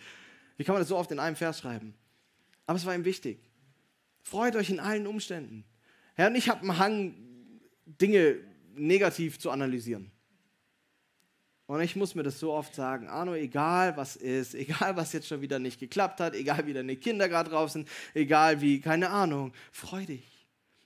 [0.60, 1.94] Wie kann man das so oft in einem Vers schreiben?
[2.66, 3.38] Aber es war ihm wichtig.
[4.20, 5.64] Freut euch in allen Umständen.
[6.12, 7.14] Herr, und ich habe einen Hang,
[7.86, 8.36] Dinge
[8.74, 10.10] negativ zu analysieren.
[11.64, 15.28] Und ich muss mir das so oft sagen, Arno, egal was ist, egal was jetzt
[15.28, 19.08] schon wieder nicht geklappt hat, egal wie deine Kinder gerade drauf sind, egal wie, keine
[19.08, 20.39] Ahnung, freu dich.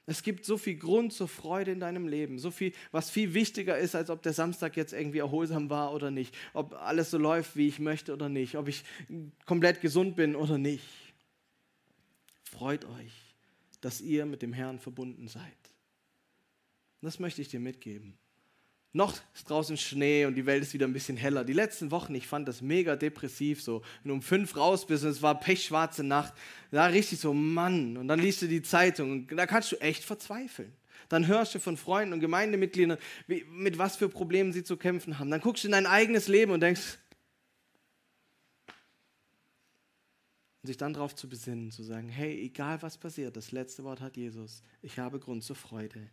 [0.06, 3.78] Es gibt so viel Grund zur Freude in deinem Leben, so viel, was viel wichtiger
[3.78, 7.56] ist, als ob der Samstag jetzt irgendwie erholsam war oder nicht, ob alles so läuft,
[7.56, 8.84] wie ich möchte oder nicht, ob ich
[9.46, 10.84] komplett gesund bin oder nicht.
[12.42, 13.34] Freut euch,
[13.80, 15.42] dass ihr mit dem Herrn verbunden seid.
[17.00, 18.18] Das möchte ich dir mitgeben.
[18.96, 21.44] Noch ist draußen Schnee und die Welt ist wieder ein bisschen heller.
[21.44, 23.82] Die letzten Wochen, ich fand das mega depressiv so.
[24.02, 26.32] Wenn du um fünf raus bist und es war pechschwarze Nacht,
[26.70, 27.96] da richtig so, Mann.
[27.96, 30.72] Und dann liest du die Zeitung und da kannst du echt verzweifeln.
[31.08, 35.18] Dann hörst du von Freunden und Gemeindemitgliedern, wie, mit was für Problemen sie zu kämpfen
[35.18, 35.28] haben.
[35.28, 36.98] Dann guckst du in dein eigenes Leben und denkst,
[40.62, 44.00] und sich dann darauf zu besinnen, zu sagen, hey, egal was passiert, das letzte Wort
[44.00, 44.62] hat Jesus.
[44.82, 46.08] Ich habe Grund zur Freude.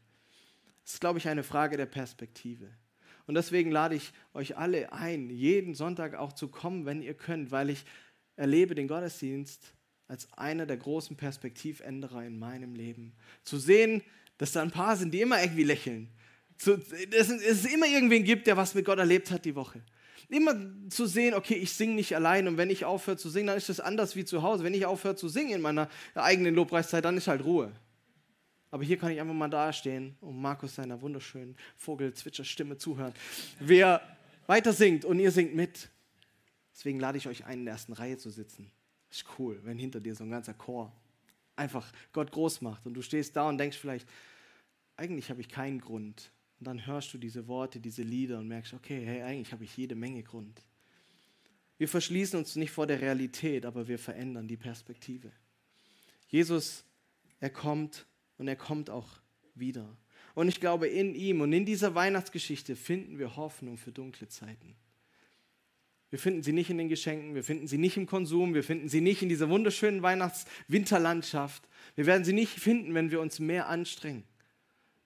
[0.83, 2.67] Das ist, glaube ich, eine Frage der Perspektive.
[3.27, 7.51] Und deswegen lade ich euch alle ein, jeden Sonntag auch zu kommen, wenn ihr könnt,
[7.51, 7.85] weil ich
[8.35, 9.73] erlebe den Gottesdienst
[10.07, 13.13] als einer der großen Perspektivänderer in meinem Leben.
[13.43, 14.01] Zu sehen,
[14.37, 16.09] dass da ein paar sind, die immer irgendwie lächeln.
[16.57, 19.81] Zu, dass es immer irgendwen gibt, der was mit Gott erlebt hat die Woche.
[20.27, 20.55] Immer
[20.89, 23.69] zu sehen, okay, ich singe nicht allein und wenn ich aufhöre zu singen, dann ist
[23.69, 24.63] das anders wie zu Hause.
[24.63, 27.71] Wenn ich aufhöre zu singen in meiner eigenen Lobpreiszeit, dann ist halt Ruhe.
[28.71, 33.13] Aber hier kann ich einfach mal dastehen und Markus seiner wunderschönen Vogelzwitscherstimme zuhören.
[33.59, 34.01] Wer
[34.47, 35.89] weiter singt und ihr singt mit.
[36.73, 38.71] Deswegen lade ich euch ein, in der ersten Reihe zu sitzen.
[39.09, 40.91] Ist cool, wenn hinter dir so ein ganzer Chor
[41.57, 44.07] einfach Gott groß macht und du stehst da und denkst vielleicht,
[44.95, 46.31] eigentlich habe ich keinen Grund.
[46.59, 49.75] Und dann hörst du diese Worte, diese Lieder und merkst, okay, hey, eigentlich habe ich
[49.75, 50.61] jede Menge Grund.
[51.77, 55.31] Wir verschließen uns nicht vor der Realität, aber wir verändern die Perspektive.
[56.27, 56.85] Jesus,
[57.39, 58.05] er kommt
[58.41, 59.07] und er kommt auch
[59.53, 59.95] wieder.
[60.33, 64.75] Und ich glaube, in ihm und in dieser Weihnachtsgeschichte finden wir Hoffnung für dunkle Zeiten.
[66.09, 68.89] Wir finden sie nicht in den Geschenken, wir finden sie nicht im Konsum, wir finden
[68.89, 71.69] sie nicht in dieser wunderschönen Weihnachts-Winterlandschaft.
[71.95, 74.23] Wir werden sie nicht finden, wenn wir uns mehr anstrengen.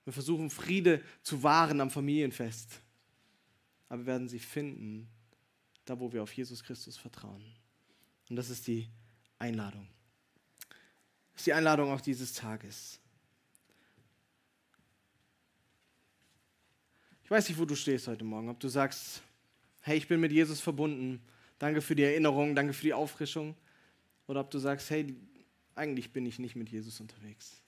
[0.04, 2.80] Wir versuchen Friede zu wahren am Familienfest.
[3.90, 5.08] Aber wir werden sie finden,
[5.84, 7.44] da wo wir auf Jesus Christus vertrauen.
[8.30, 8.88] Und das ist die
[9.38, 9.86] Einladung.
[11.34, 12.98] Das ist die Einladung auch dieses Tages.
[17.26, 18.48] Ich weiß nicht, wo du stehst heute Morgen.
[18.48, 19.20] Ob du sagst,
[19.80, 21.20] hey, ich bin mit Jesus verbunden,
[21.58, 23.56] danke für die Erinnerung, danke für die Auffrischung.
[24.28, 25.12] Oder ob du sagst, hey,
[25.74, 27.60] eigentlich bin ich nicht mit Jesus unterwegs.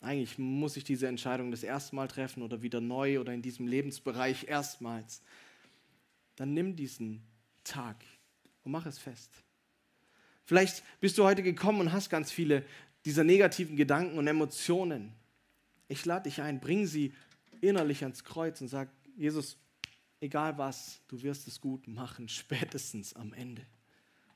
[0.00, 3.66] Eigentlich muss ich diese Entscheidung das erste Mal treffen oder wieder neu oder in diesem
[3.66, 5.20] Lebensbereich erstmals.
[6.36, 7.20] Dann nimm diesen
[7.64, 8.02] Tag
[8.64, 9.30] und mach es fest.
[10.46, 12.64] Vielleicht bist du heute gekommen und hast ganz viele
[13.04, 15.12] dieser negativen Gedanken und Emotionen.
[15.88, 17.12] Ich lade dich ein, bring sie
[17.60, 19.56] innerlich ans Kreuz und sag, Jesus,
[20.20, 23.66] egal was, du wirst es gut machen, spätestens am Ende.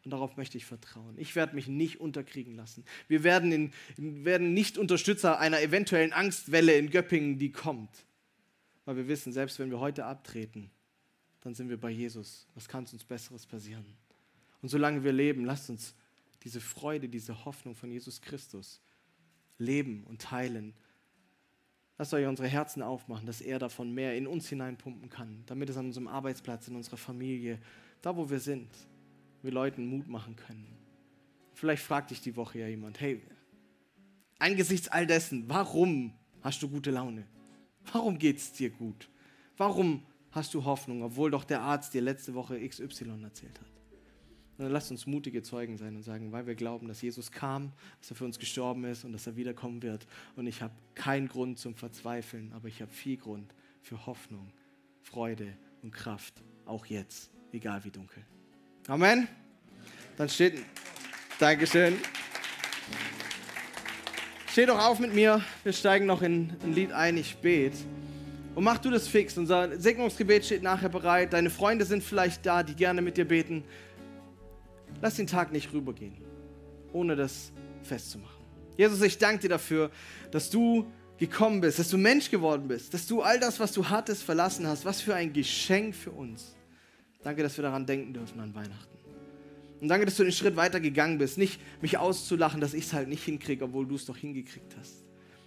[0.04, 1.16] Und darauf möchte ich vertrauen.
[1.16, 2.85] Ich werde mich nicht unterkriegen lassen.
[3.06, 8.04] Wir werden, in, werden nicht Unterstützer einer eventuellen Angstwelle in Göppingen, die kommt.
[8.85, 10.72] Weil wir wissen, selbst wenn wir heute abtreten,
[11.42, 12.48] dann sind wir bei Jesus.
[12.54, 13.85] Was kann uns Besseres passieren?
[14.61, 15.94] Und solange wir leben, lasst uns
[16.42, 18.80] diese Freude, diese Hoffnung von Jesus Christus
[19.58, 20.74] leben und teilen
[21.98, 25.76] Lasst euch unsere Herzen aufmachen, dass er davon mehr in uns hineinpumpen kann, damit es
[25.76, 27.59] an unserem Arbeitsplatz, in unserer Familie,
[28.00, 28.68] da wo wir sind,
[29.42, 30.66] wir Leuten Mut machen können.
[31.55, 33.22] Vielleicht fragt dich die Woche ja jemand, hey,
[34.38, 37.26] angesichts all dessen, warum hast du gute Laune?
[37.92, 39.09] Warum geht es dir gut?
[39.57, 43.71] Warum hast du Hoffnung, obwohl doch der Arzt dir letzte Woche XY erzählt hat?
[44.62, 47.72] Und dann lasst uns mutige Zeugen sein und sagen, weil wir glauben, dass Jesus kam,
[47.98, 50.07] dass er für uns gestorben ist und dass er wiederkommen wird.
[50.37, 54.53] Und ich habe keinen Grund zum Verzweifeln, aber ich habe viel Grund für Hoffnung,
[55.03, 55.48] Freude
[55.83, 58.22] und Kraft, auch jetzt, egal wie dunkel.
[58.87, 59.27] Amen.
[60.16, 60.62] Dann steht,
[61.40, 61.98] Dankeschön.
[64.46, 67.79] Steh doch auf mit mir, wir steigen noch in ein Lied ein, ich bete.
[68.55, 69.37] Und mach du das fix.
[69.38, 71.33] Unser Segnungsgebet steht nachher bereit.
[71.33, 73.64] Deine Freunde sind vielleicht da, die gerne mit dir beten.
[75.03, 76.17] Lass den Tag nicht rübergehen,
[76.93, 78.41] ohne das festzumachen.
[78.79, 79.91] Jesus, ich danke dir dafür,
[80.31, 80.87] dass du
[81.19, 84.67] gekommen bist, dass du Mensch geworden bist, dass du all das, was du hattest, verlassen
[84.67, 84.85] hast.
[84.85, 86.55] Was für ein Geschenk für uns.
[87.23, 88.97] Danke, dass wir daran denken dürfen an Weihnachten.
[89.81, 91.37] Und danke, dass du den Schritt weiter gegangen bist.
[91.37, 95.05] Nicht mich auszulachen, dass ich es halt nicht hinkriege, obwohl du es doch hingekriegt hast,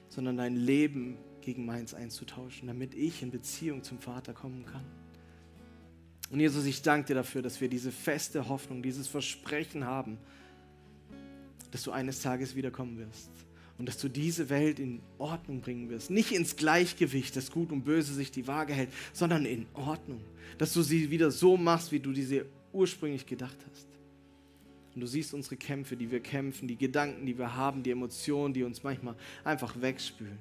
[0.09, 4.83] sondern dein Leben gegen meins einzutauschen, damit ich in Beziehung zum Vater kommen kann.
[6.31, 10.17] Und Jesus, ich danke dir dafür, dass wir diese feste Hoffnung, dieses Versprechen haben,
[11.71, 13.29] dass du eines Tages wiederkommen wirst
[13.77, 16.09] und dass du diese Welt in Ordnung bringen wirst.
[16.09, 20.21] Nicht ins Gleichgewicht, dass Gut und Böse sich die Waage hält, sondern in Ordnung.
[20.57, 23.87] Dass du sie wieder so machst, wie du diese ursprünglich gedacht hast.
[24.93, 28.53] Und du siehst unsere Kämpfe, die wir kämpfen, die Gedanken, die wir haben, die Emotionen,
[28.53, 30.39] die uns manchmal einfach wegspülen.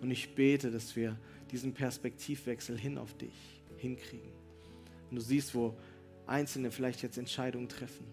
[0.00, 1.18] Und ich bete, dass wir
[1.50, 4.39] diesen Perspektivwechsel hin auf dich hinkriegen.
[5.10, 5.76] Und du siehst, wo
[6.26, 8.06] Einzelne vielleicht jetzt Entscheidungen treffen.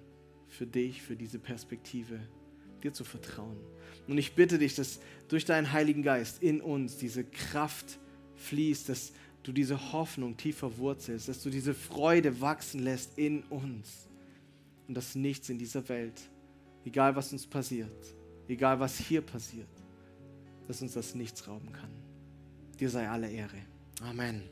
[0.50, 2.20] Für dich, für diese Perspektive,
[2.84, 3.58] dir zu vertrauen.
[4.08, 8.00] Und ich bitte dich, dass durch deinen Heiligen Geist in uns diese Kraft
[8.36, 9.12] fließt, dass
[9.44, 14.08] du diese Hoffnung tiefer wurzelst, dass du diese Freude wachsen lässt in uns.
[14.88, 16.22] Und dass nichts in dieser Welt,
[16.86, 18.16] egal was uns passiert,
[18.48, 19.68] egal was hier passiert,
[20.68, 21.92] dass uns das nichts rauben kann.
[22.80, 23.58] Dir sei alle Ehre.
[24.02, 24.44] Amen.